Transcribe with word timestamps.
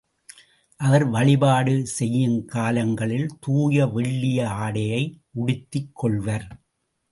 அவர் 0.79 1.05
வழிபாடு 1.05 1.87
செய்யுங் 1.99 2.39
காலங்களில் 2.45 3.29
தூய 3.39 3.85
வெள்ளிய 3.85 4.47
ஆடையை 4.47 5.03
உடுத்திக் 5.31 5.95
கொள்வர். 5.95 6.47